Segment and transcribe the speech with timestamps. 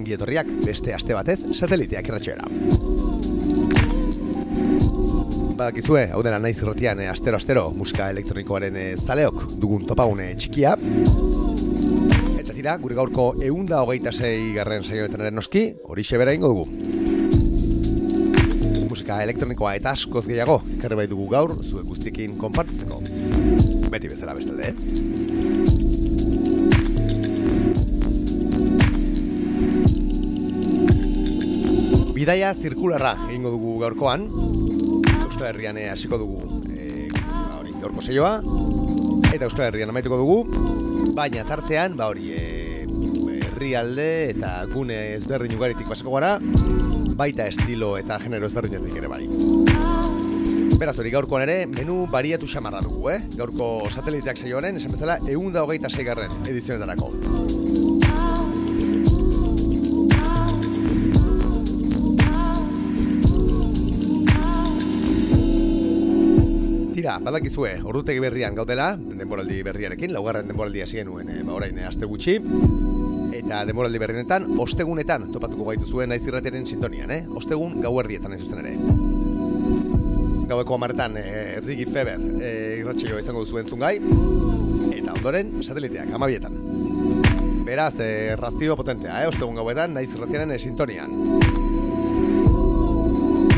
[0.00, 2.46] Ongi etorriak beste aste batez sateliteak irratxoera.
[5.60, 10.72] Badakizue, hau dela naiz irratian eh, astero-astero musika elektronikoaren eh, zaleok dugun topagune txikia.
[12.40, 16.64] Eta tira, gure gaurko eunda hogeita zei garren saioetan ere noski, hori xebera ingo dugu.
[18.88, 23.04] Musika elektronikoa eta askoz gehiago, karri bai dugu gaur, zuek guztiekin konpartitzeko.
[23.92, 25.19] Beti bezala bestalde, eh?
[32.20, 34.26] Bidaia zirkularra egingo dugu gaurkoan.
[34.28, 36.42] Euskal Herrian eh, hasiko dugu
[37.14, 38.32] ba hori gaurko saioa
[39.30, 41.14] eta Euskal Herrian amaituko dugu.
[41.16, 42.84] Baina tartean, ba hori, eh,
[43.46, 46.34] herrialde eta gune ezberdin ugaritik pasako gara,
[47.16, 49.24] baita estilo eta genero ezberdinetik ere bai.
[50.76, 53.20] Beraz hori gaurkoan ere, menu bariatu xamarra dugu, eh?
[53.40, 57.14] Gaurko sateliteak saioaren, esan bezala, egun da hogeita zeigarren edizionetarako.
[67.10, 71.82] Tira, badakizue, ordutegi berrian gaudela, denboraldi berriarekin, laugarren denboraldia hasi genuen, e, ba orain e,
[71.82, 72.36] aste gutxi.
[73.34, 77.24] Eta denboraldi berrienetan, ostegunetan topatuko gaitu zuen naiz irratiaren sintonian, eh?
[77.34, 78.76] Ostegun gauerdietan ez zuzen ere.
[80.52, 82.52] Gaueko amaretan, e, Rigi Feber e,
[82.84, 83.96] irratxeioa izango duzu entzungai,
[85.00, 86.54] eta ondoren, sateliteak, amabietan.
[87.66, 89.32] Beraz, e, razio potentea, eh?
[89.32, 91.18] Ostegun gauetan, naiz irratiaren e, sintonian.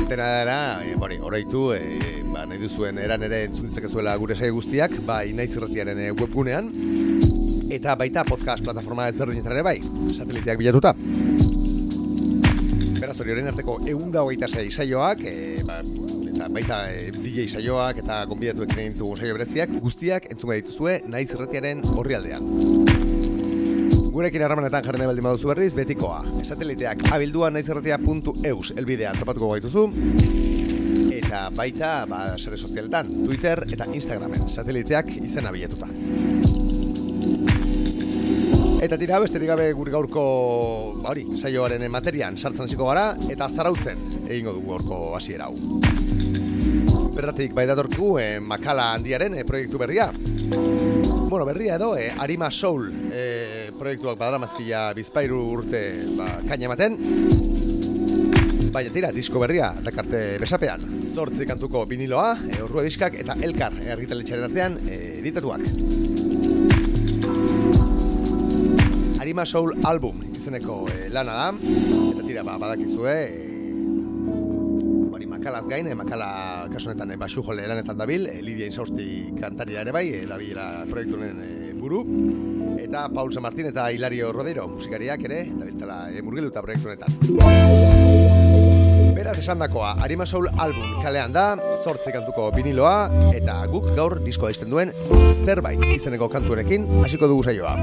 [0.09, 0.59] Dena dara,
[0.89, 2.12] e, bori, oraitu, e,
[2.49, 6.71] nahi duzuen eran ere entzunitzak zuela gure saio guztiak, bai naiz irratiaren e, webgunean,
[7.73, 9.77] eta baita podcast plataforma ezberdinetan ere bai,
[10.17, 10.95] sateliteak bilatuta.
[12.99, 15.81] Beraz hori horrein arteko eunda hogeita zei saioak, e, ba,
[16.33, 21.29] eta baita e, DJ saioak eta gonbidatuek egin ditugu saio bereziak, guztiak entzunga dituzue naiz
[21.31, 22.91] irratiaren horrialdean.
[24.13, 26.19] Gurekin harramanetan jarri nahi baldin baduzu berriz, betikoa.
[26.45, 30.52] Sateliteak abildua naizerratia.eus elbidean topatuko gaituzu.
[31.33, 35.87] Eta baita, ba, sare sozialetan, Twitter eta Instagramen, sateliteak izena bilatuta.
[38.85, 40.25] Eta tira, besterik gabe gure gaurko,
[41.01, 45.57] ba hori, saioaren materian sartzen hasiko gara, eta zarautzen egingo dugu gaurko hasiera hau.
[47.17, 50.11] Berratik bai datorkigu, eh, makala handiaren eh, proiektu berria.
[50.13, 57.62] Bueno, berria edo, eh, Arima Soul eh, proiektuak badaramazkia bizpairu urte ba, kaina ematen.
[58.73, 60.81] Baina tira, disko berria, dakarte besapean.
[61.13, 65.67] Zortzi kantuko viniloa, e, urrua diskak eta elkar e, argitaletxaren artean e, editatuak.
[69.21, 71.51] Arima Soul Album izeneko e, lana da.
[72.15, 73.69] Eta tira, ba, badakizue, e,
[75.13, 76.33] hori makalaz gain, e, makala
[76.73, 81.45] kasunetan e, basu jole lanetan dabil, e, Lidia Insausti kantari ere bai, e, dabilela proiektunen
[81.45, 82.07] e, buru.
[82.81, 88.32] Eta Paul San Martin eta Hilario Rodero musikariak ere, dabiltzala e, murgilduta proiektunetan.
[89.23, 91.45] Beraz esan dakoa, Arima Soul album kalean da,
[91.85, 94.91] zortzi kantuko viniloa, eta guk gaur diskoa izten duen
[95.45, 97.77] zerbait izeneko kantuenekin hasiko dugu saioa.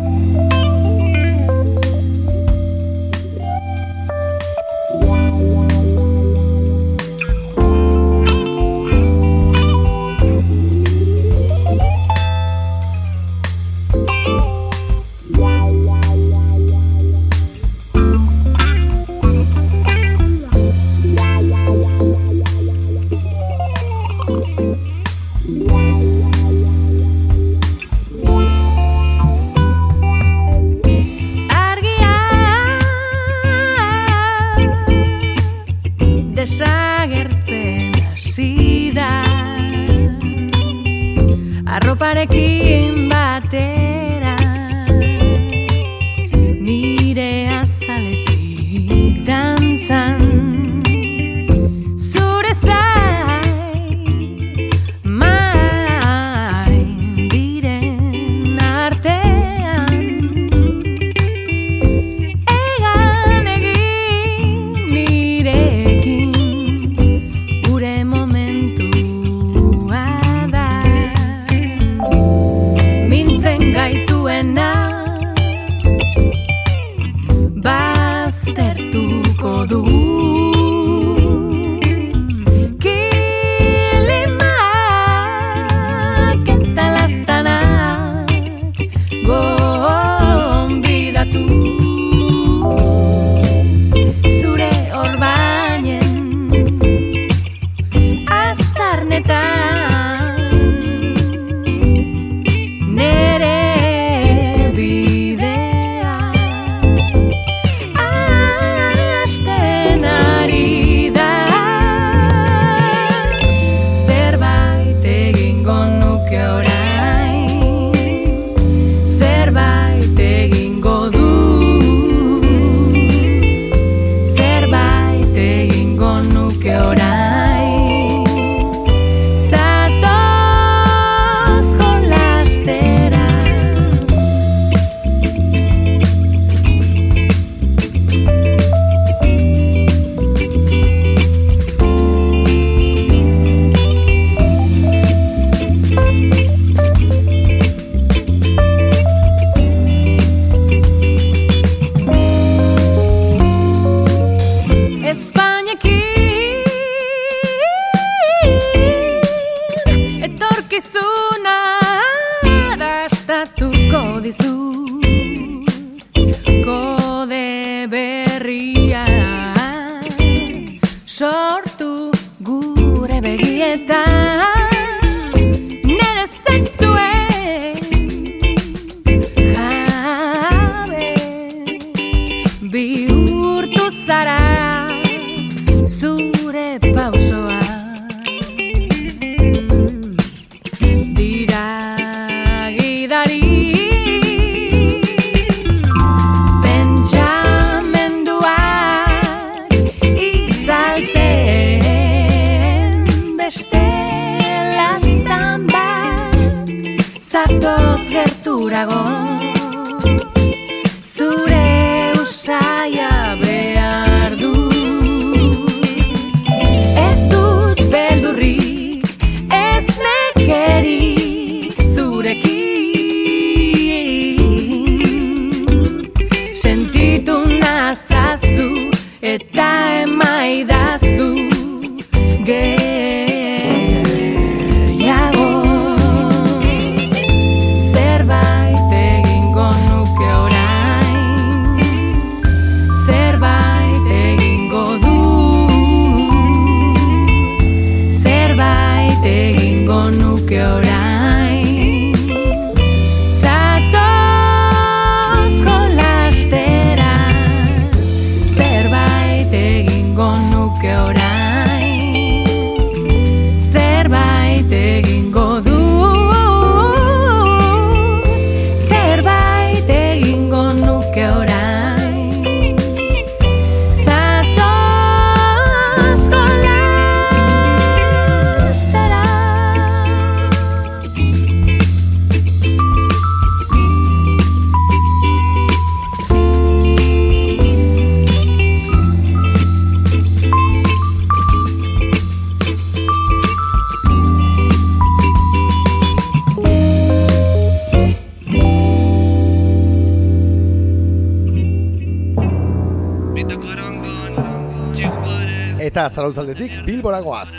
[306.29, 307.49] Eta zarauzaldetik bilboragoaz.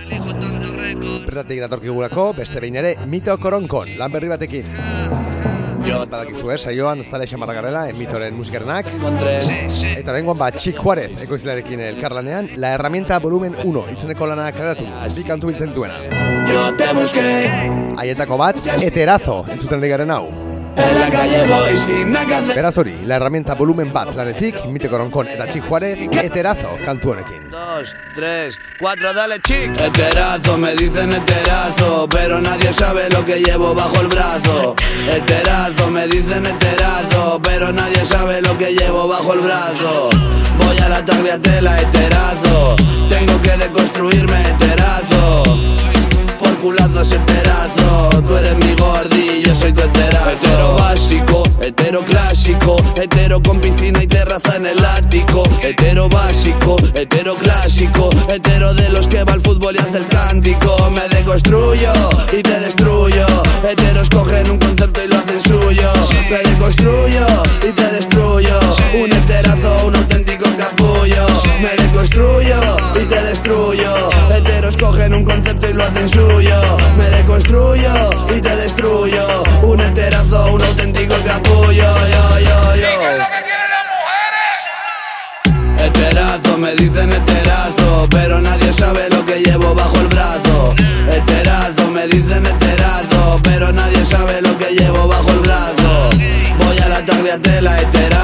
[1.26, 4.68] Bertatik datorkigulako beste behin ere mito koronkon, lan berri batekin.
[5.80, 8.86] Badakizu, eh, saioan zale xamarra garela, en mitoren musikarenak.
[8.86, 14.86] Eta horrengoan bat, Txik Juarez, ekoizlearekin elkarlanean, La Herramienta Volumen 1, izeneko lana karatu,
[15.16, 15.98] bi kantu biltzen duena.
[17.98, 20.39] Haietako bat, Eterazo, entzuten digaren hau.
[20.76, 22.54] En la calle voy sin nada que hacer.
[22.56, 27.50] Beraz hori, La Herramienta Volumen bat lanetik, mito koronkon eta Txik Juarez, Eterazo kantu honekin.
[27.50, 29.78] Dos, tres, cuatro, dale chic.
[29.80, 34.74] Eterazo, me dicen eterazo, pero nadie sabe lo que llevo bajo el brazo.
[35.08, 40.10] Eterazo, me dicen eterazo, pero nadie sabe lo que llevo bajo el brazo.
[40.58, 42.76] Voy a la tagliatela, eterazo,
[43.08, 45.42] tengo que deconstruirme, eterazo.
[46.60, 48.76] Eterazo, tú eres mi
[49.58, 49.80] soy tu.
[49.80, 55.42] Hetero básico, hetero clásico, hetero con piscina y terraza en el ático.
[55.62, 60.90] Hetero básico, hetero clásico, hetero de los que va al fútbol y hace el cántico.
[60.90, 61.92] Me deconstruyo
[62.30, 63.26] y te destruyo.
[63.66, 65.90] Heteros cogen un concepto y lo hacen suyo.
[66.30, 67.39] Me deconstruyo
[75.90, 76.56] hacen suyo.
[76.96, 77.92] Me deconstruyo
[78.36, 79.42] y te destruyo.
[79.62, 81.72] Un heterazo, un auténtico capullo.
[81.72, 82.90] Yo, yo, yo.
[85.84, 90.74] Eterazo, me dicen eterazo, pero nadie sabe lo que llevo bajo el brazo.
[91.10, 96.10] Eterazo, me dicen eterazo, pero nadie sabe lo que llevo bajo el brazo.
[96.58, 98.19] Voy a la tagliatela, eterazo,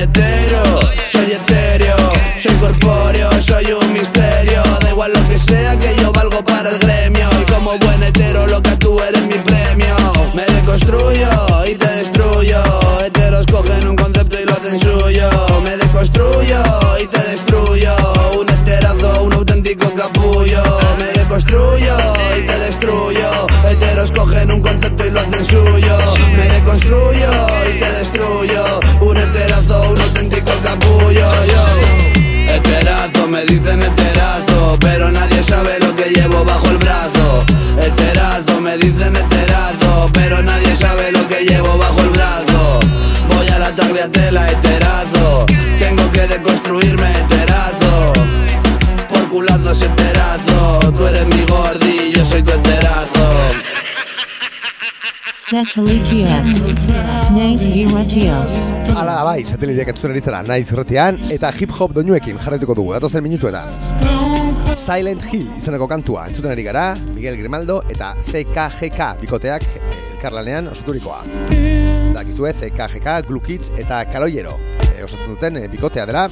[0.00, 0.06] Yeah.
[0.06, 0.29] day.
[55.60, 56.24] Satellite
[57.34, 58.38] Naiz irratia.
[58.96, 63.68] Ala bai, sateliteak entzuten ari zara, naiz retian, eta hip-hop doinuekin jarraituko dugu, datozen minutuetan.
[64.72, 71.24] Silent Hill izeneko kantua entzuten ari gara, Miguel Grimaldo eta CKGK bikoteak eh, elkarlanean osaturikoa.
[72.16, 74.56] Dakizue CKGK, Glue Kids eta Kaloiero
[75.04, 76.26] osatzen duten eh, bikotea dela,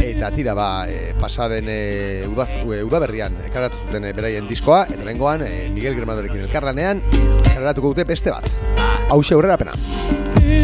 [0.00, 1.80] eta tira ba, e, pasaden e,
[2.28, 7.02] udaz, udaberrian ekarratu zuten beraien diskoa, eta rengoan e, Miguel Grimaldorekin elkarlanean,
[7.48, 8.48] karratuko dute beste bat.
[9.10, 9.72] Hau aurrera pena.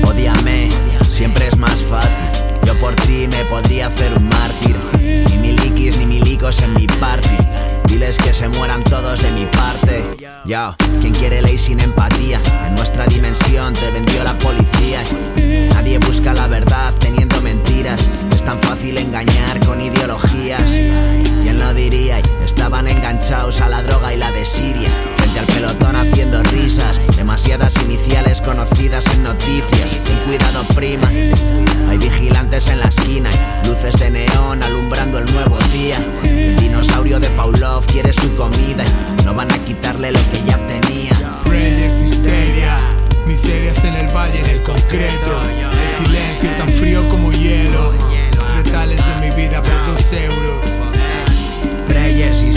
[0.06, 0.68] Odíame,
[1.08, 2.46] siempre es más fácil.
[2.64, 4.76] Yo por ti me podría hacer un mártir.
[5.00, 7.65] Ni milikis ni milicos en mi party.
[7.86, 10.04] Diles que se mueran todos de mi parte.
[10.44, 12.40] Yo, quien quiere ley sin empatía.
[12.66, 15.00] En nuestra dimensión te vendió la policía.
[15.74, 18.08] Nadie busca la verdad teniendo mentiras.
[18.46, 20.70] Tan fácil engañar con ideologías.
[21.42, 22.20] ¿Quién lo diría?
[22.42, 24.88] Estaban enganchados a la droga y la desidia.
[25.16, 26.98] Frente al pelotón haciendo risas.
[27.16, 29.90] Demasiadas iniciales conocidas en noticias.
[30.04, 31.08] Ten cuidado, prima.
[31.90, 33.30] Hay vigilantes en la esquina
[33.66, 35.98] luces de neón alumbrando el nuevo día.
[36.22, 38.84] El dinosaurio de Pavlov quiere su comida
[39.26, 41.12] no van a quitarle lo que ya tenía.
[41.42, 42.78] Prayers, histeria,
[43.26, 45.42] miserias en el valle, en el concreto.
[45.42, 48.15] El silencio tan frío como hielo.
[48.66, 50.64] Retales de mi vida por dos euros.
[51.86, 52.55] Prayers, histeria,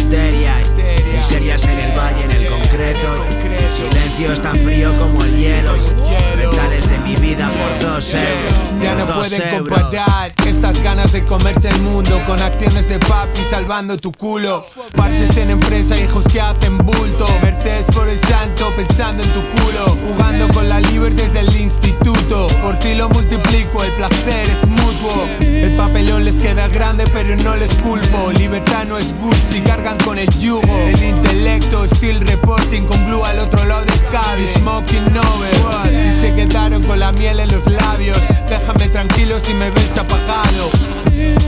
[11.50, 14.63] comerse el mundo con acciones de papi salvando tu culo.
[14.96, 17.27] Parches en empresa, hijos que hacen bulto.
[17.41, 19.98] Mercedes por el santo pensando en tu culo.
[20.08, 22.48] Jugando con la liber desde el instituto.
[22.62, 25.25] Por ti lo multiplico, el placer es mutuo.
[25.39, 28.32] El papelón les queda grande, pero no les culpo.
[28.34, 30.77] Libertad no es Gucci, cargan con el yugo.
[30.88, 34.48] El intelecto, still reporting con glue al otro lado del cable.
[34.48, 35.94] Smoking over.
[35.94, 38.20] Y se quedaron con la miel en los labios.
[38.50, 40.70] Déjame tranquilo si me ves apagado.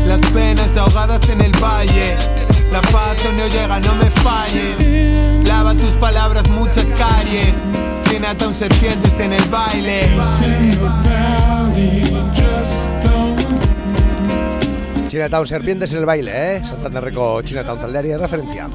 [0.06, 2.16] Las penas ahogadas en el valle.
[2.72, 5.46] La paz no llega, no me falles.
[5.48, 7.54] Lava tus palabras, muchas caries.
[8.02, 10.10] Chinatown serpientes en el baile.
[15.12, 16.62] Chinatown Serpientes en el baile, eh?
[16.64, 18.70] Santanderreko Chinatown taldeari referentzia.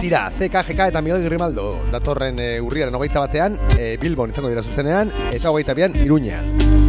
[0.00, 5.14] Tira, CKGK eta Miguel Grimaldo datorren e, urriaren hogeita batean, e, Bilbon izango dira zuzenean,
[5.30, 6.87] eta hogeita bian Iruñean.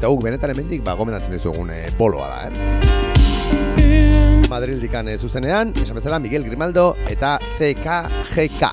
[0.00, 2.52] Eta guk benetan hemendik ba, gomendatzen dizugun e, boloa da, eh?
[4.48, 8.70] Madrildikan e, zuzenean, esan bezala Miguel Grimaldo eta CKGK.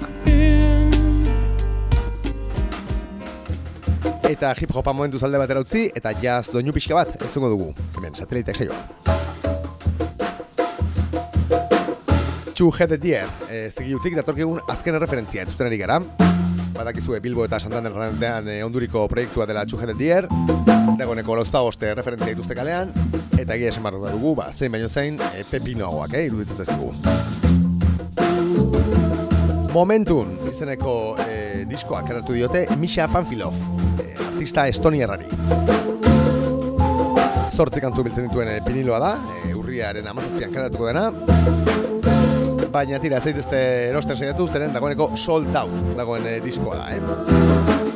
[4.31, 7.75] Eta hip hopa momentu zalde batera utzi, eta jazz doinu pixka bat, entzungo dugu.
[7.97, 8.79] Hemen, sateliteak saioa.
[12.55, 15.99] Two Headed Deer, e, zegi utzik datorkigun azken referentzia entzuten ari gara.
[16.77, 20.27] Badakizue Bilbo eta Santander rantean e, onduriko proiektua dela Headed Deer.
[20.97, 22.91] Dagoeneko lauzpa boste referentzia dituzte kalean.
[23.37, 26.93] Eta egia esan barru dugu, ba, zein baino zein, e, pepinoagoak, eh, iruditzen zaizkigu.
[29.73, 33.53] Momentun, izeneko e, diskoak eratu diote Misha Panfilov,
[34.01, 35.27] e, artista estoniarrari.
[37.57, 41.96] Zortzi kantzu biltzen dituen e, piniloa da, e, urriaren amazazpian karatuko dena.
[42.71, 43.57] Baina tira, zaitezte
[43.89, 46.99] erosten saiatu, zeren dagoeneko sold out dagoen e, diskoa da, eh?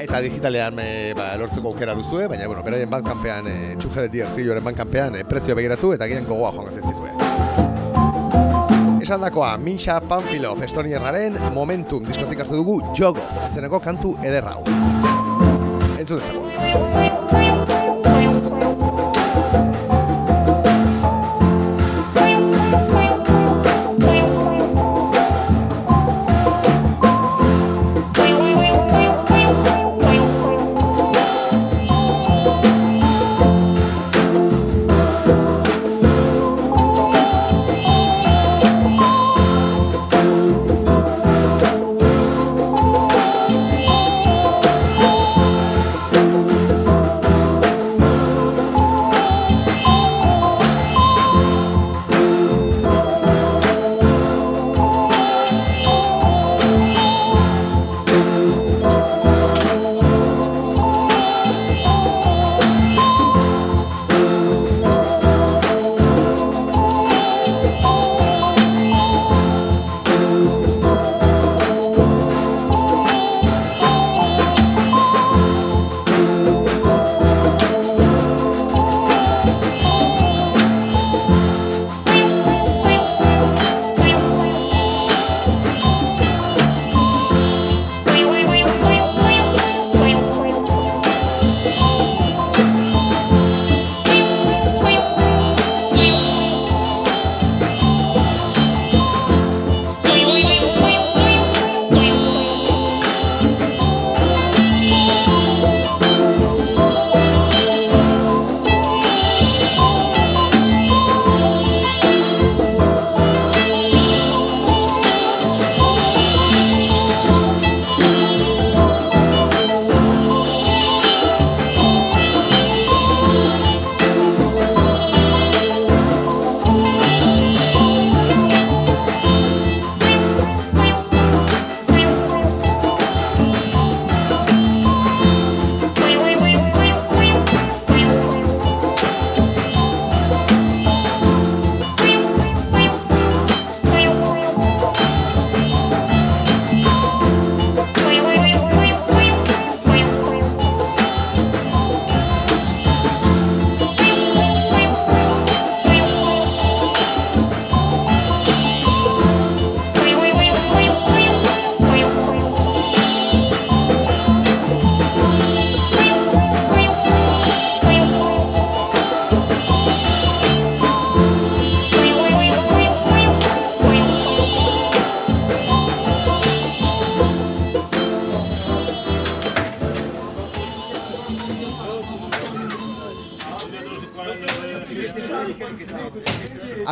[0.05, 4.31] Eta digitalean e, ba, lortzeko aukera duzue, baina, bueno, beraien bankanpean, e, txuge de dier
[4.31, 7.11] zilloren bankanpean, e, prezioa begiratu eta gian gogoa joan gazeizizue.
[9.01, 14.63] Esan dakoa, Misha Panfilov estonierraren momentum diskotik hartu dugu jogo, izeneko kantu ederra hau.
[15.99, 17.60] Entzun dezago.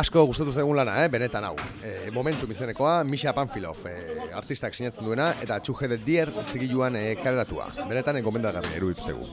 [0.00, 1.08] Asko gustatu zaigun lana, eh?
[1.12, 1.54] benetan hau.
[1.84, 3.94] E, momentum izenekoa, Misha Panfilov, e,
[4.36, 7.68] artistak sinatzen duena, eta Txuge de Dier zigiluan e, kaleratua.
[7.88, 9.26] Benetan enkomendagarri eruditu zegu.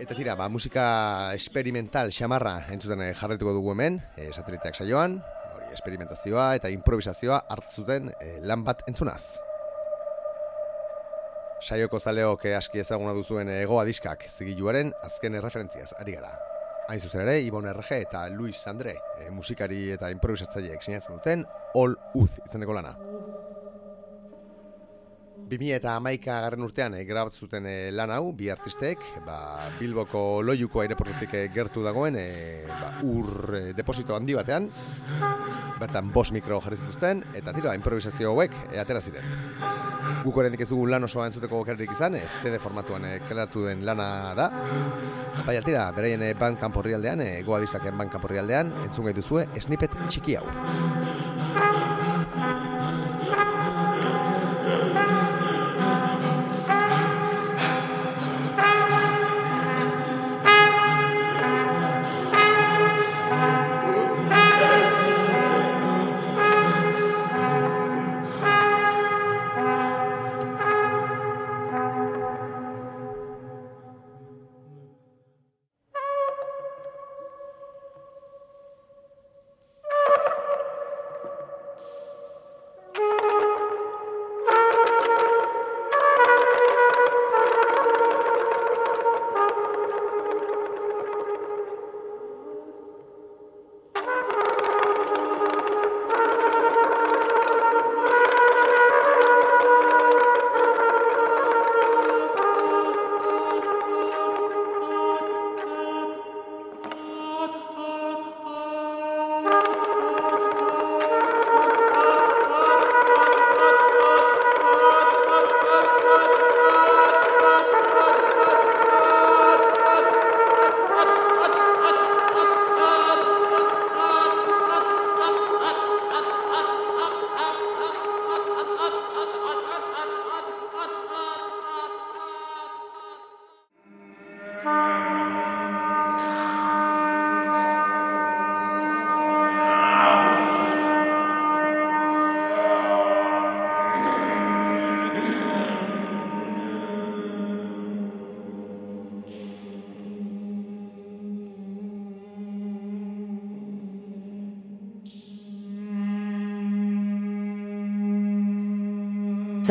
[0.00, 0.84] Eta tira, ba, musika
[1.36, 5.20] experimental xamarra entzuten e, jarretuko dugu hemen, e, sateliteak saioan,
[5.54, 9.22] hori, experimentazioa eta improvisazioa hartzuten e, lan bat entzunaz.
[11.62, 16.51] Saioko zaleok aski ezaguna duzuen egoa diskak zigiluaren azken referentziaz ari gara.
[16.92, 21.46] Hain zuzen ere, Ibon RG eta Luis André, e, musikari eta improvisatzaileek sinatzen duten
[21.80, 22.92] All Uz izeneko lana.
[25.52, 30.40] 2000 eta amaika garren urtean e, grabat zuten e, lan hau, bi artistek, ba, Bilboko
[30.40, 34.70] loiuko aireportutik e, gertu dagoen, e, ba, ur e, deposito handi batean,
[35.80, 39.28] bertan bos mikro jarri zituzten, eta tira, improvisazio hauek e, atera ziren.
[40.22, 43.84] Guk horrendik ez dugun lan osoa entzuteko okerrik izan, e, CD formatuan e, kaleratu den
[43.84, 44.48] lana da.
[45.42, 49.16] Bai, altira, beraien e, bandcamp horri aldean, e, goa diskaken bandcamp horri aldean, entzun gai
[49.20, 51.31] duzue, snippet txiki hau.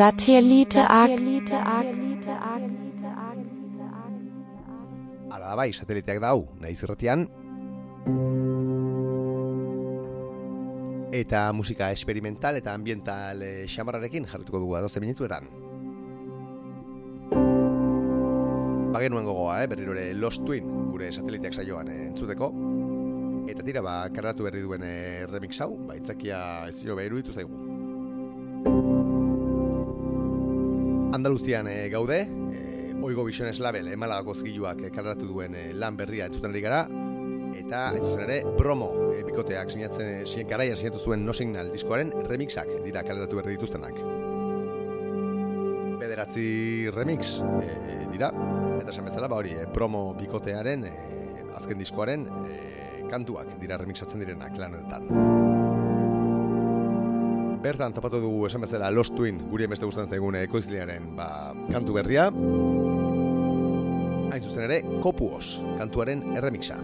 [0.02, 1.12] Satellite Ag.
[5.30, 7.22] Ala da bai, sateliteak da hau, nahi zirratian.
[11.14, 15.46] Eta musika experimental eta ambiental eh, xamarrarekin jarrituko dugu 12 minutuetan.
[18.98, 22.50] Bagenuen gogoa, eh, berriro ere Lost Twin, gure sateliteak saioan eh, entzuteko.
[23.54, 27.38] Eta tira, ba, karratu berri duen eh, remix hau, ba, itzakia ez zio behiru ditu
[27.38, 27.61] zaigu.
[31.22, 36.26] Andaluzian e, gaude, e, Oigo Visiones Label emalagako zigiluak e, kaleratu duen e, lan berria
[36.26, 36.80] entzuten ari gara,
[37.54, 42.10] eta entzuten ere promo e, bikoteak sinatzen, e, sin, garaian sinatu zuen No Signal diskoaren
[42.26, 44.02] remixak dira kaleratu berri dituztenak.
[46.02, 47.70] Bederatzi remix e,
[48.10, 48.34] dira,
[48.80, 50.94] eta esan bezala, ba hori, e, promo bikotearen e,
[51.54, 52.60] azken diskoaren e,
[53.14, 55.51] kantuak dira remixatzen direnak lanetan.
[57.62, 61.26] Bertan topatu dugu esan bezala Lost Twin, guri beste gustatzen zaigun ekoizlearen ba,
[61.70, 62.24] kantu berria.
[64.32, 66.80] Hain zuzen ere, Kopuos, kantuaren erremixa.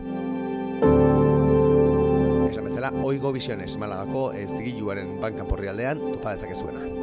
[2.46, 6.97] Esan bezala, Oigo Visiones malagako ez zigiluaren bankan porri aldean topa dezakezuena.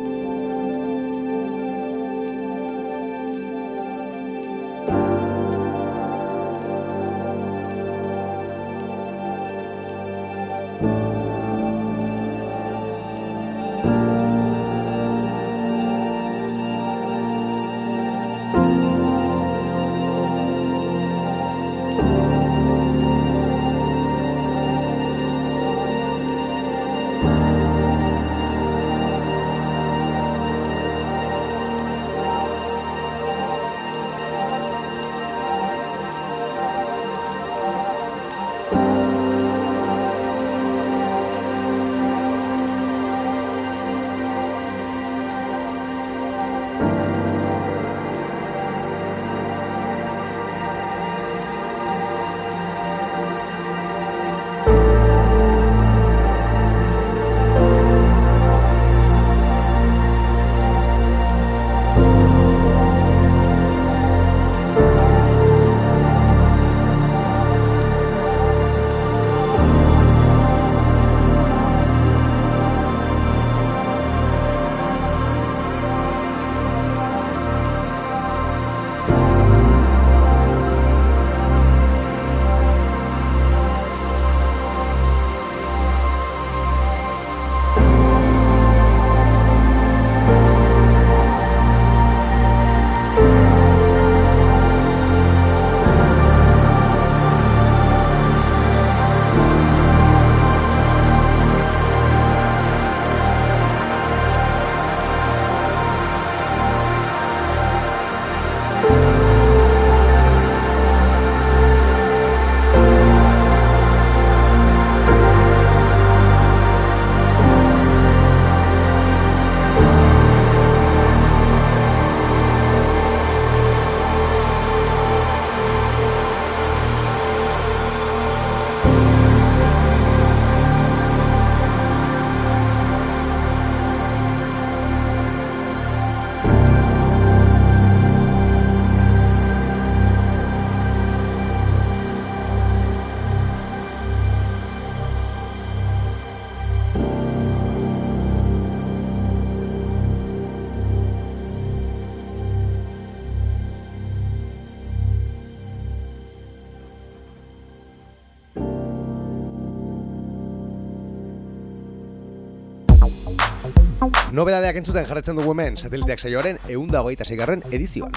[164.35, 168.11] Nobedadeak entzuten jarretzen dugu hemen sateliteak saioaren eunda hogeita zeigarren edizioan.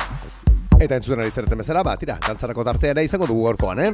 [0.83, 3.93] Eta entzuten ari zereten bezala, ba, tira, dantzarako tartea ere izango dugu gorkoan, eh?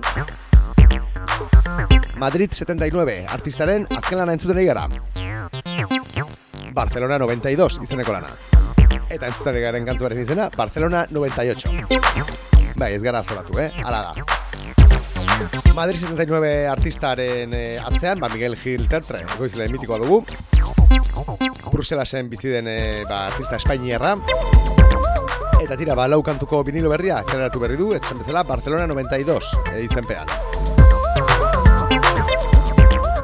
[2.23, 4.87] Madrid 79, artistaren azken lana entzuten ari gara.
[6.73, 8.33] Barcelona 92, izeneko lana.
[9.11, 11.69] Eta entzuten ari garen kantuaren izena, Barcelona 98.
[12.81, 13.69] Bai, ez gara zoratu, eh?
[13.85, 14.13] Hala da.
[15.77, 20.23] Madrid 79 artistaren eh, atzean, ba Miguel Gil Tertre, goizle mitikoa dugu.
[21.75, 24.15] Bruselasen bizi den eh, ba, artista espainiarra.
[25.59, 29.83] Eta tira, ba, lau kantuko vinilo berria, kaleratu berri du, etxan bezala, Barcelona 92, eh,
[29.83, 30.31] izenpean.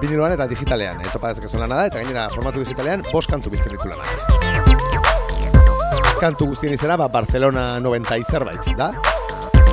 [0.03, 3.77] Viniloan eta digitalean, eh, topa dezakezun lana da, eta gainera formatu digitalean, bost kantu bizten
[3.77, 4.03] ditu lana.
[6.19, 8.91] Kantu guztien izena, ba, Barcelona 90 zerbait, da?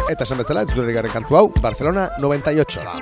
[0.06, 2.94] Eta esan bezala, ez garen kantu hau, Barcelona 98 da.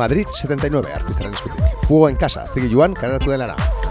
[0.00, 1.82] Madrid 79 artistaren eskutik.
[1.84, 3.83] Fuego en casa, zigi joan, kaleratu denara.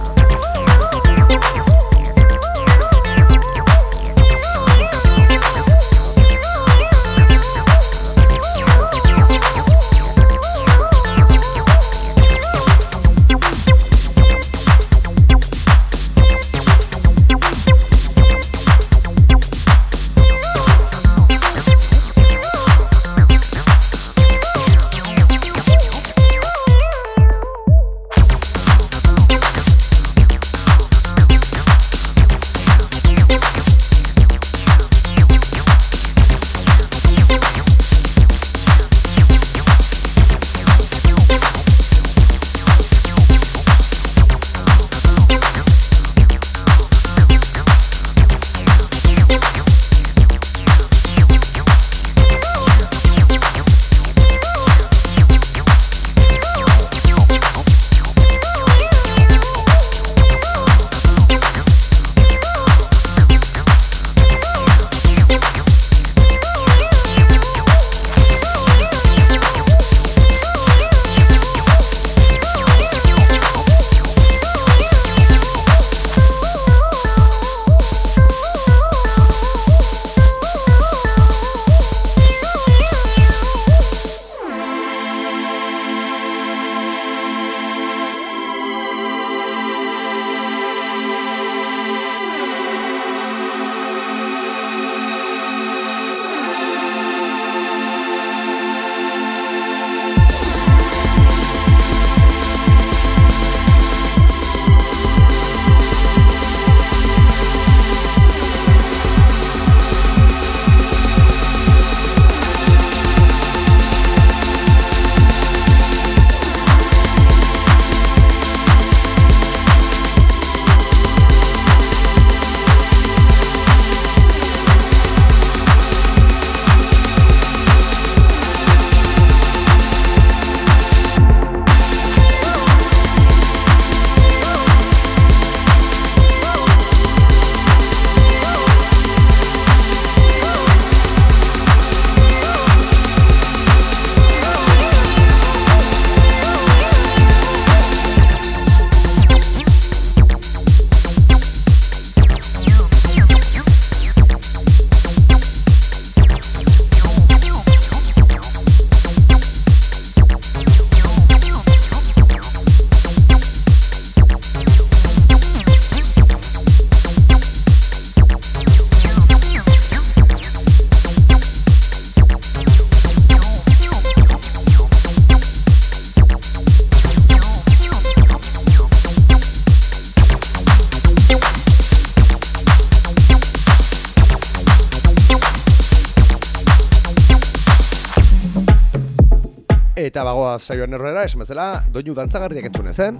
[190.63, 193.11] Saioan errora, esan bezala, doinu dantzagarriak entzunez, eh?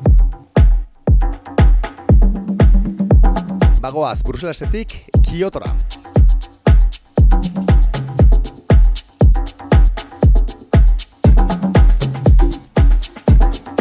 [3.84, 5.74] Bagoaz, Bruselasetik, Kiotora.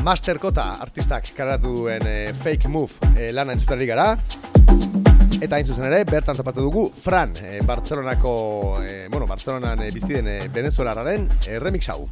[0.02, 4.16] Master Kota artistak karatu duen eh, Fake Move eh, lana entzutari gara.
[5.38, 8.34] Eta hain zuzen ere, bertan topatu dugu Fran, eh, Bartzelonako,
[8.82, 12.08] eh, bueno, Bartzelonan eh, bizi den eh, venezuelarraren eh, remix hau.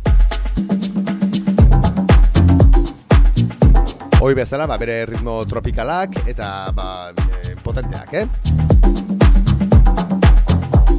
[4.20, 7.08] Hoi bezala, ba, bere ritmo tropikalak eta ba,
[7.40, 8.26] e, potenteak, eh?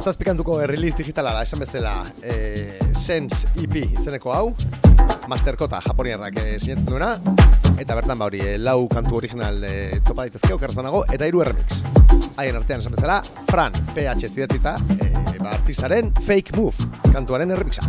[0.02, 4.48] Zazpikantuko release digitala da, esan bezala, e, Sense EP izeneko hau.
[5.30, 7.12] Masterkota japoniarrak e, sinatzen duena,
[7.78, 11.78] eta bertan ba hori, e, lau kantu original e, topa ditezke, okerzanago, eta hiru remix.
[12.42, 13.20] Haien artean esan bezala,
[13.52, 17.86] Fran, PH zidatzita, e, ba, artistaren Fake Move, kantuaren remixa.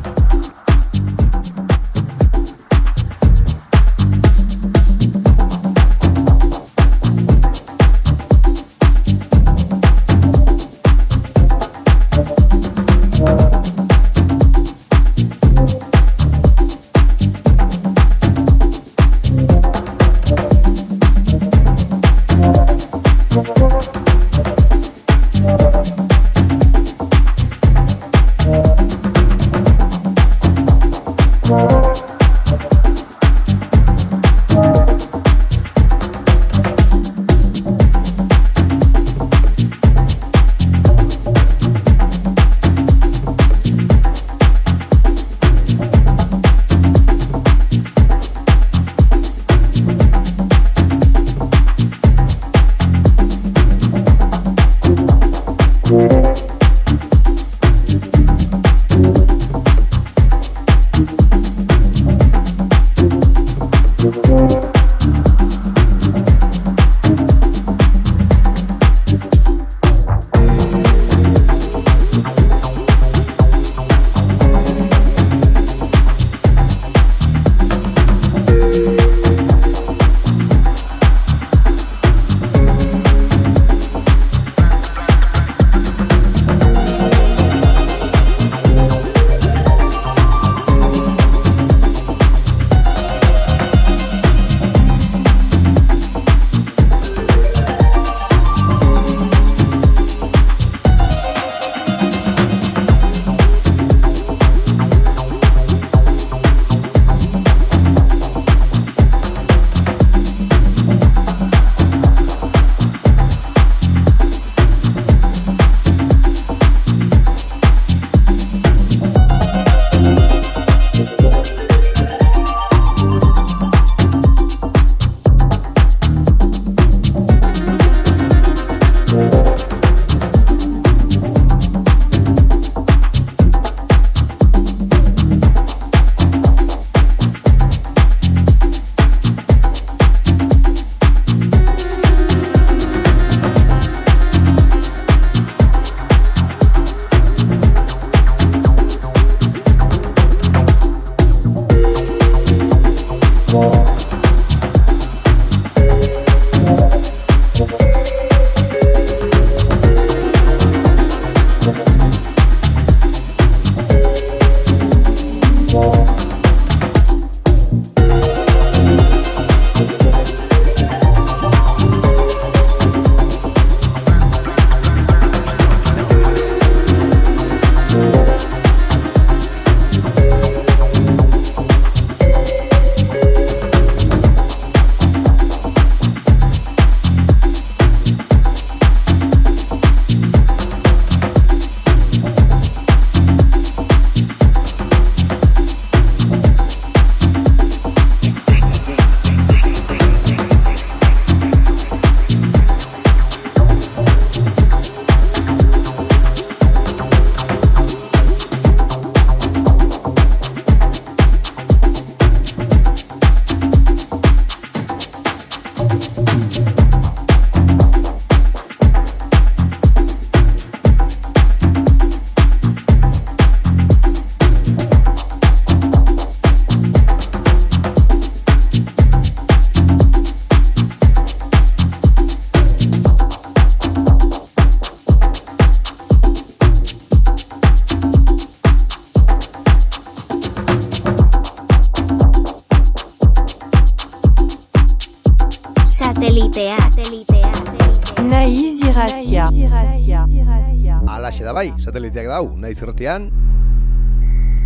[252.76, 253.30] Zerretian.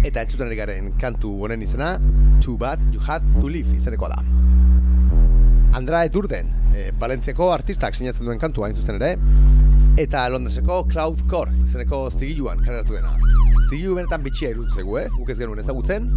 [0.05, 1.95] Eta entzuten garen kantu honen izena,
[2.43, 4.21] Too Bad You Had To Live izeneko da.
[5.77, 9.17] Andra Eturden, e, Balentziako artistak sinatzen duen kantu hain zuzen ere,
[9.99, 13.13] eta Londreseko Cloudcore izeneko zigiluan kareratu dena.
[13.67, 15.07] Zigilu benetan bitxia irutzegu, eh?
[15.17, 16.07] Guk ez genuen ezagutzen,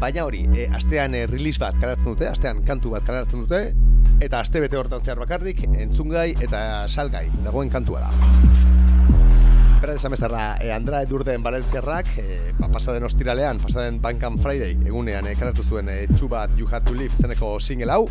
[0.00, 3.62] baina hori, e, astean e, release bat kareratzen dute, astean kantu bat kareratzen dute,
[4.20, 8.75] eta aste bete hortan zehar bakarrik entzungai eta salgai dagoen kantua da.
[9.80, 15.26] Beraz esan bezala, e, Andra Edurden Balentziarrak, e, ba, pasaden ostiralean, pasaden Bankan Friday, egunean,
[15.28, 18.08] e, karatu zuen e, Too Bad You Had To Live zeneko single hau.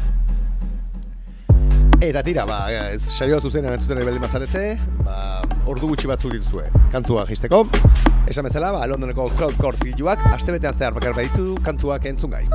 [2.05, 2.67] Eta tira, ba,
[2.99, 4.75] saioa zuzenean entzuten ebeli mazarete,
[5.07, 7.63] ba, ordu gutxi batzuk dituzue, kantua jisteko.
[8.29, 12.45] Esan bezala, ba, Londoneko Crowd Court zigiluak, aste betean zehar bakar baditu kantuak entzun gai.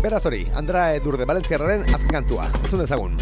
[0.00, 3.16] Beraz hori, Andra Edurden Balentziarraren azken kantua, entzun dezagun.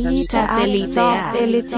[0.00, 1.76] Satellite Satellite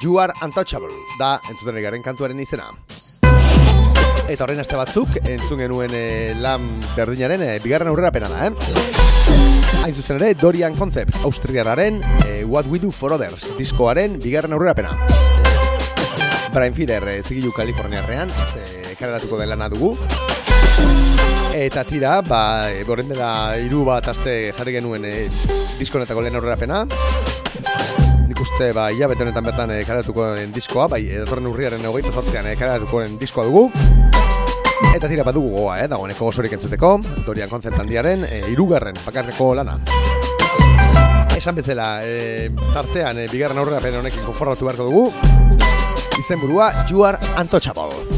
[0.00, 0.88] You are untouchable,
[1.18, 2.66] da entzuten garen kantuaren izena.
[4.28, 9.23] Eta horrein aste batzuk, entzun genuen eh, lan berdinaren eh, bigarren aurrera pena da, eh?
[9.82, 14.74] Hain zuzen ere, Dorian Concept, Austriararen eh, What We Do For Others, diskoaren bigarren aurrera
[14.74, 14.94] pena.
[16.54, 19.96] Brian Fider, eh, zigilu Kaliforniarrean, eh, kareratuko den lana dugu.
[21.54, 25.12] Eta tira, ba, e, borren dela iru bat aste jarri genuen e,
[25.78, 26.80] diskonetako lehen aurrera pena.
[28.26, 32.50] Nik uste, ba, hilabete honetan bertan e, karatuko den diskoa, bai, edatorren urriaren hogeita zortzean
[32.50, 33.68] e, karatuko den diskoa dugu.
[34.94, 36.92] Eta tira, badugu goa, eh, dagoeneko osorik entzuteko,
[37.26, 39.80] Dorian Concept handiaren, e, irugarren bakarreko lana.
[41.34, 45.12] esan bezala, e, tartean, e, bigarren aurrera honekin konformatu beharko dugu,
[46.16, 48.13] izenburua You Are Untouchable.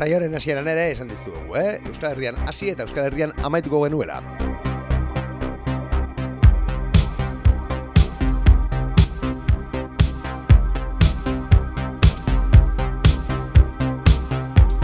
[0.00, 1.74] Saioaren hasieran ere esan dizugu, eh?
[1.84, 4.22] Euskal Herrian hasi eta Euskal Herrian amaituko genuela.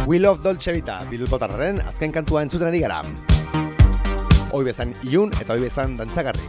[0.07, 3.01] We Love Dolce Vita, bilbotarraren azken kantua entzuten ari gara.
[4.53, 6.45] Hoi bezan iun eta hoi bezan dantzagarri.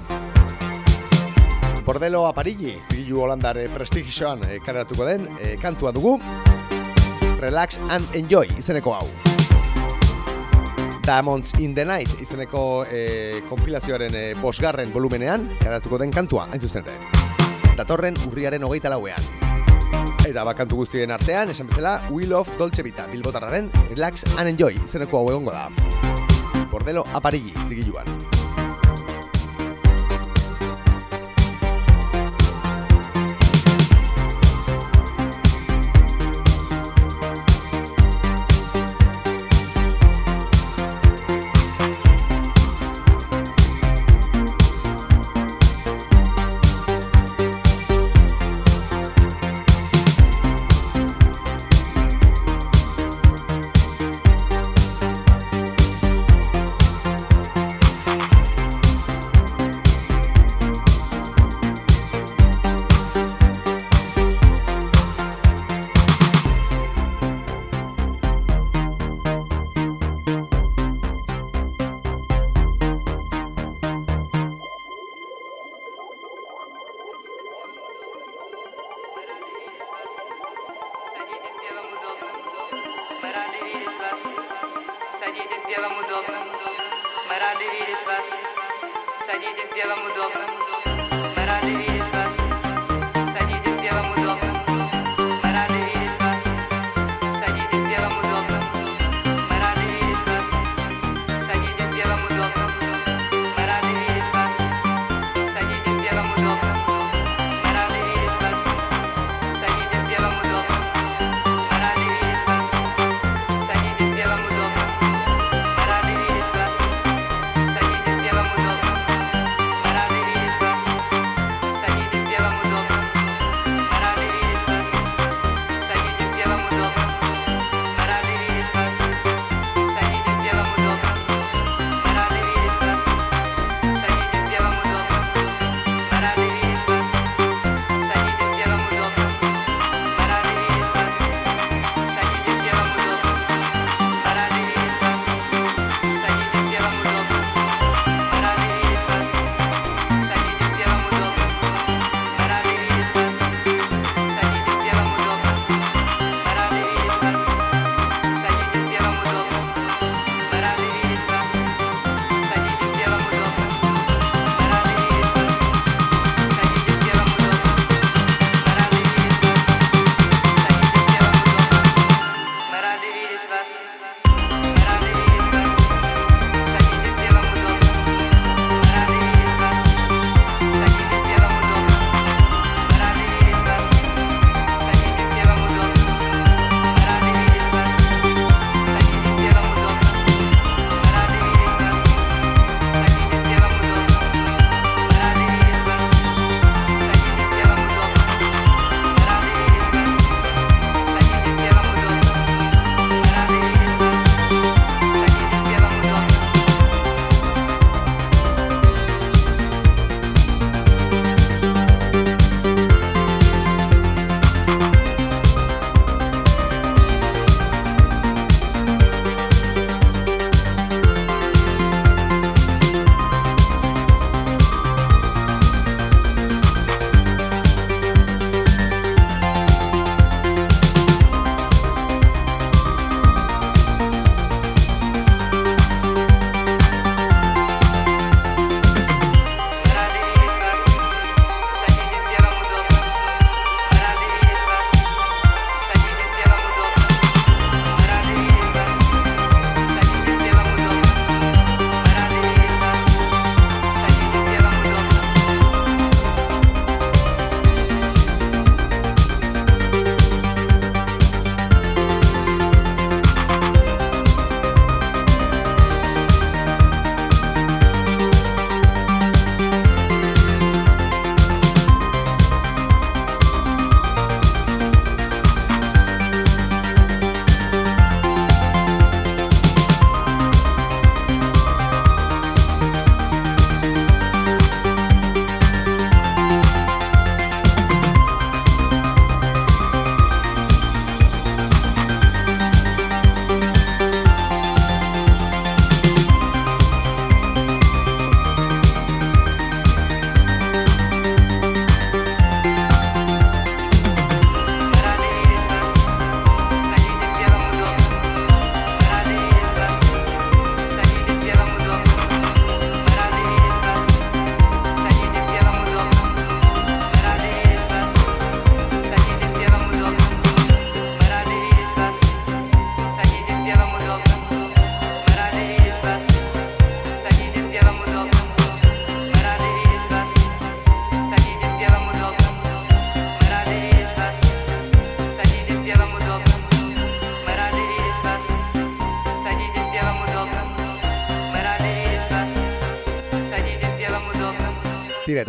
[1.88, 6.20] Bordelo aparilli, zigilu holandare prestigioan e, den e, kantua dugu,
[7.39, 9.07] Relax and Enjoy izeneko hau.
[11.03, 16.88] Diamonds in the Night izeneko e, kompilazioaren e, bosgarren volumenean, karatuko den kantua, hain zuzen
[16.88, 16.97] ere.
[17.77, 19.29] Datorren urriaren hogeita lauean.
[20.27, 25.21] Eta bakantu guztien artean, esan bezala, We Love Dolce Vita, bilbotarraren Relax and Enjoy izeneko
[25.21, 25.69] hau egongo da.
[26.73, 28.36] Bordelo aparigi, zigiluan.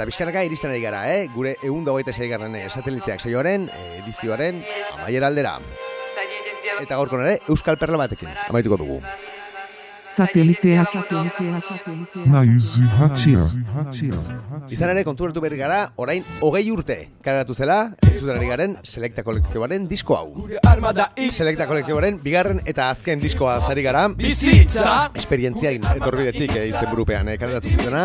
[0.08, 1.28] Bizkanaka iristen ari gara, eh?
[1.34, 4.62] Gure egun dagoita garren eh, sateliteak saioaren, eh, edizioaren,
[4.96, 5.58] amaiera aldera.
[6.78, 9.02] Eta gaurko nere, Euskal Perla batekin, amaituko dugu.
[10.18, 10.94] Sateliteak.
[12.26, 13.44] Naiz hatzia.
[14.74, 19.86] Izan ere, konturatu berri gara, orain hogei urte karatu zela, zuten ari garen, Selecta kolektibaren
[19.88, 20.48] disko hau.
[21.30, 27.38] Selecta kolektibaren bigarren eta azken diskoa zari gara, bizitza esperientzia etorbidetik eh, izen burupean eh,
[27.40, 28.02] kaleratu zutena,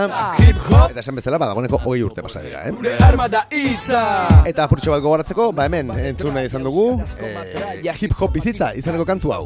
[0.92, 2.94] eta esan bezala, badagoneko hogei urte pasa dira, eh?
[3.08, 4.04] Armada itza
[4.50, 6.86] Eta apurtxo bat gogoratzeko, ba hemen, entzun nahi izan dugu,
[7.26, 9.44] eh, hip hop bizitza izaneko kantu hau.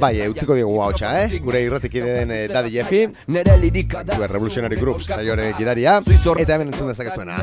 [0.00, 1.40] Bai, eh, utziko digu hau txa, eh?
[1.44, 6.54] Gure irratik den eh, Daddy Jeffi, Nere lirika da Zue Revolutionary Groups, saioaren gidaria, eta
[6.54, 7.40] hemen entzun dezakezuena.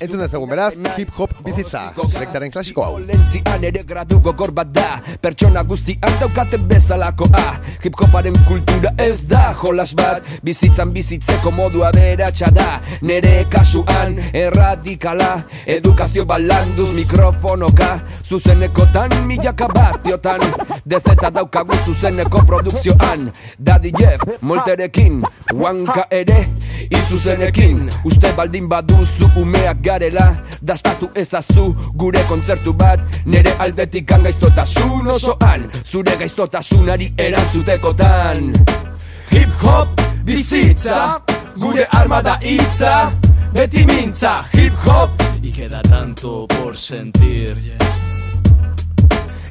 [0.00, 2.98] Entzun dezagun beraz, hip hop bizitza, selektaren klasiko hau.
[2.98, 4.98] Lentzian ere gradu gogor bat da.
[5.22, 7.44] Pertsona guztiak daukaten bezalakoa.
[7.84, 10.26] Hip hoparen kultura ez da jolas bat.
[10.44, 12.68] Bizitzan bizitzeko modua beratxa da.
[13.02, 15.30] Nere kasuan erradikala.
[15.66, 17.90] Edukazio balanduz mikrofonoka.
[18.28, 20.44] Zuzenekotan milaka bat diotan.
[20.88, 25.22] Dezeta daukagu zuzeneko produkzioan Daddy Jeff, molterekin
[25.54, 26.48] Wanka ere,
[26.90, 30.28] izuzenekin Uste baldin baduzu umeak garela
[30.62, 33.00] Dastatu ezazu gure kontzertu bat.
[33.26, 38.52] Nere aldetik gaiztotasun osoan Zure gaiztotasunari erantzutekotan.
[39.30, 39.88] Hip hop
[40.24, 41.20] bizitza
[41.56, 43.10] Gure armada hitza
[43.54, 44.44] Beti mintza.
[44.52, 47.78] Hip hop y queda tanto por sentir.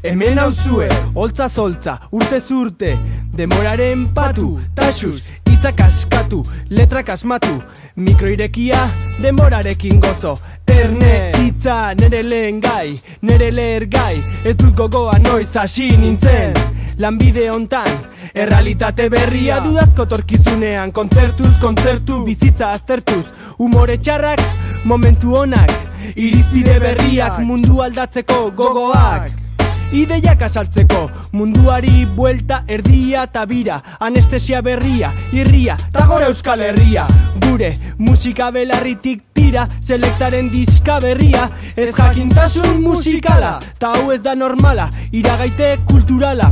[0.07, 2.93] Hemen hauzue, holtza zoltza, urte zurte
[3.35, 5.17] Demoraren patu, taxus,
[5.49, 7.57] hitzak askatu, letrak asmatu
[7.99, 8.79] Mikroirekia,
[9.19, 10.37] demorarekin gozo.
[10.65, 16.55] Erne, hitza, nere lehen gai, nere leher gai Ez dut gogoa noiz hasi nintzen.
[17.03, 17.89] Lanbide hontan,
[18.31, 23.25] errealitate berria dudazko torkizunean Kontzertuz, kontzertu, bizitza aztertuz.
[23.57, 24.39] Humore txarrak,
[24.85, 25.75] momentu onak
[26.15, 29.46] Irizpide berriak, mundu aldatzeko gogoak
[29.95, 37.05] Ideiak asaltzeko, munduari buelta erdia eta bira Anestesia berria, irria, ta gora euskal herria.
[37.45, 41.47] Gure musika belarritik tira, selektaren diska berria.
[41.75, 46.51] Ez jakintasun musikala, ta hau ez da normala, iragaite kulturala.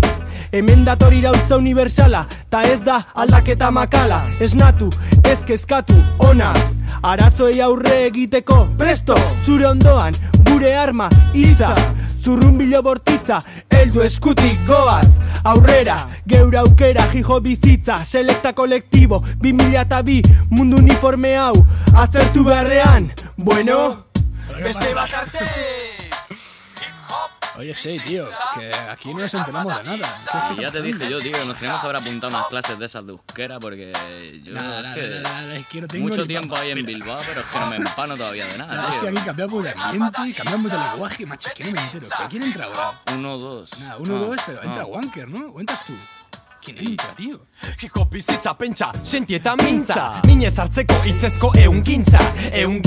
[0.56, 4.22] Hemen dator irautza universala, ta ez da aldaketa makala.
[4.40, 4.88] Esnatu,
[5.28, 6.54] ez kezkatu, ona.
[7.04, 10.16] Arazoei aurre egiteko, presto, zure ondoan,
[10.48, 11.76] gure arma, hitza.
[12.26, 13.16] Zurrunbilo bortitza,
[13.70, 15.08] heldu eskutik goaz.
[15.46, 24.06] Aurrera, geura aukera, jijo bizitza Selekta kolektibo, 2002 mundu uniforme hau Azertu beharrean, bueno
[24.64, 25.95] Beste bat arte
[27.58, 28.26] Oye, sí, tío,
[28.58, 30.54] que aquí no nos enteramos de nada.
[30.58, 33.06] Y ya te dije yo, tío, nos teníamos que haber apuntado unas clases de esas
[33.06, 33.94] de euskera porque
[34.44, 37.22] yo Nada, es que nada, nada, es que no tengo mucho tiempo ahí en Bilbao,
[37.26, 40.34] pero es que no me empano todavía de nada, Es que aquí cambiamos de ambiente,
[40.36, 42.08] cambiamos de lenguaje, macho, que no me entero.
[42.18, 42.92] ¿Pero quién entra ahora?
[43.14, 43.80] Uno, dos.
[43.80, 44.88] Nada, uno, Ah, dos, pero entra ah.
[44.88, 45.48] Wanker, ¿no?
[45.54, 45.94] ¿O entras tú?
[46.62, 47.46] ¿Quién entra, tío?
[47.82, 50.20] Hiko bizitza pentsa, senti eta mintza.
[50.28, 52.20] Minez hartzeko itzezko eun gintza
[52.52, 52.82] Eun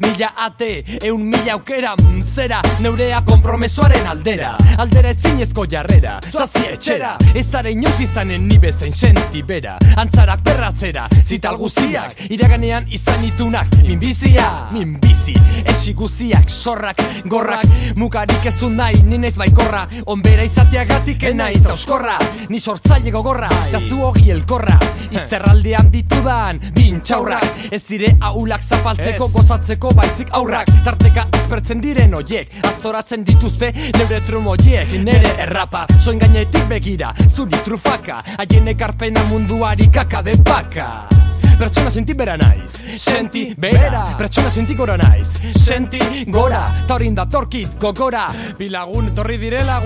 [0.00, 1.94] mila ate, eun mila aukera
[2.24, 4.54] Zera, neurea kompromesoaren aldera.
[4.78, 9.76] Aldera etzinezko jarrera, zazi etxera Ez zara inoz izanen ni bezain senti bera.
[9.96, 15.36] Antzarak berratzera, zital guziak Iraganean izan itunak, minbizia Minbizi,
[15.66, 19.86] esi guziak, sorrak, gorrak Mugarik ez nahi, ninez baikorra.
[20.06, 24.78] Onbera izateagatik enaiz auskorra Ni sortzaile gogorra, da zu hogi elkorra.
[25.10, 27.68] Izterraldean ditudan, bintxaurrak.
[27.72, 30.72] Ez dire aulak zapaltzeko, gozatzeko baizik aurrak.
[30.84, 38.22] Tarteka aspertzen diren oiek, aztoratzen dituzte neure trumoiek Nere errapa, soin gainetik begira, zuri trufaka.
[38.38, 41.27] Haien ekarpena munduari kaka de baka
[41.58, 45.98] Pertsona senti bera naiz Senti bera Pertsona senti gora naiz Senti
[46.28, 49.82] gora Ta horin datorkit gogora Bilagun etorri direla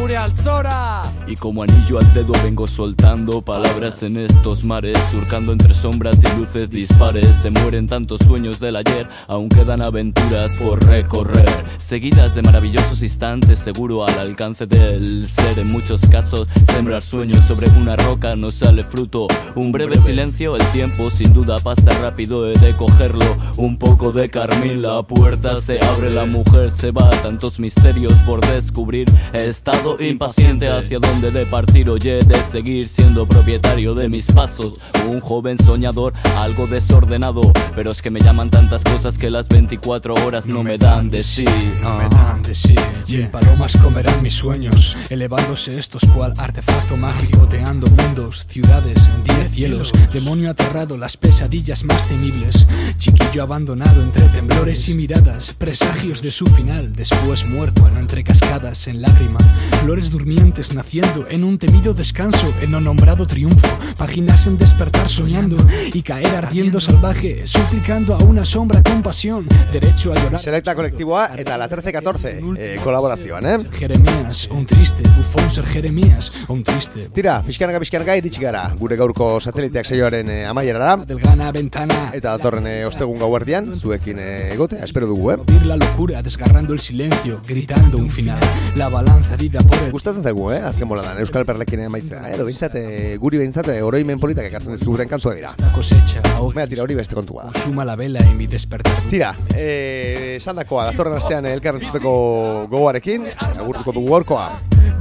[1.26, 6.38] Y como anillo al dedo vengo soltando palabras en estos mares, surcando entre sombras y
[6.38, 7.36] luces dispares.
[7.36, 11.48] Se mueren tantos sueños del ayer, aún quedan aventuras por recorrer.
[11.76, 15.58] Seguidas de maravillosos instantes, seguro al alcance del ser.
[15.58, 19.26] En muchos casos, sembrar sueños sobre una roca no sale fruto.
[19.54, 23.24] Un breve silencio, el tiempo sin duda pasa rápido, he de cogerlo.
[23.56, 27.08] Un poco de carmín, la puerta se abre, la mujer se va.
[27.10, 29.08] Tantos misterios por descubrir.
[29.32, 34.74] He estado impaciente hacia dónde de partir, oye, de seguir siendo propietario de mis pasos.
[35.08, 37.52] Un joven soñador, algo desordenado.
[37.74, 41.22] Pero es que me llaman tantas cosas que las 24 horas no, me dan de
[41.22, 41.44] sí.
[41.82, 42.74] No me dan de sí.
[43.08, 49.50] Mil palomas comerán mis sueños, elevándose estos cual artefacto mágico, teando mundos, ciudades en diez
[49.52, 49.92] cielos.
[50.12, 52.66] Demonio aterrado, las pesadillas pesadillas más temibles.
[52.96, 58.88] Chiquillo abandonado entre temblores y miradas, presagios de su final, después muerto en entre cascadas,
[58.88, 59.38] en lágrima.
[59.82, 63.68] Flores durmientes naciendo en un temido descanso, en no nombrado triunfo.
[63.98, 65.58] Páginas en despertar soñando
[65.92, 69.46] y caer ardiendo salvaje, suplicando a una sombra compasión.
[69.72, 70.40] Derecho a llorar.
[70.40, 73.58] Selecta kolektiboa eta la 13-14 eh, kolaborazioan, eh?
[73.72, 77.10] Jeremías, un triste, bufón ser Jeremías, un triste.
[77.10, 80.96] Tira, pixkanaka pixkanaka iritsi gara gure gaurko sateliteak saioaren eh, amaierara
[81.42, 82.10] Delgana ventana.
[82.14, 85.36] eta datorren eh, ostegun gauerdian zuekin eh, egotea, espero dugu, eh?
[85.46, 88.38] Vivir la locura, desgarrando el silencio, gritando un final.
[88.76, 90.60] La balanza herida por el Gustatzen zaigu, eh?
[90.62, 92.34] Azken boladan, Euskal Perlekin emaitzea, eh?
[92.36, 95.50] Edo bintzat, eh, guri bintzat, eh, oroimen politak ekartzen dizkiguten kantzua dira.
[95.74, 96.22] cosecha.
[96.54, 97.50] Mira, tira, hori beste kontua.
[97.64, 98.92] Suma la vela en mi despertar.
[99.10, 103.26] Tira, eh, sandakoa, datorren astean elkarrentzuteko gogoarekin,
[103.58, 104.50] agurtuko dugu gaurkoa.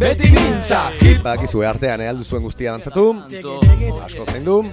[0.01, 3.11] Beti mintza, hip Badakizue artean, eh, aldu zuen guztia dantzatu,
[4.01, 4.63] asko zein du,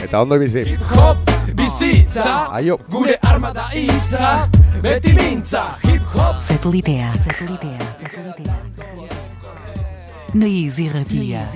[0.00, 0.69] eta ondo bizi.
[0.78, 1.16] Hop,
[1.54, 2.78] bizitza Aio.
[2.88, 4.48] Gure arma da hitza
[4.80, 7.12] Beti mintza, hip hop Satelitea.
[7.24, 7.78] Satelitea.
[7.80, 8.56] Satelitea.
[10.32, 11.48] Na Easy Ratia.